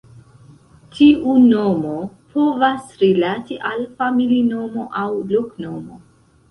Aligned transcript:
Tiu 0.95 1.35
nomo 1.43 1.93
povas 2.37 2.91
rilati 3.05 3.61
al 3.75 3.87
familinomo 4.01 4.89
aŭ 5.05 5.09
loknomo. 5.37 6.07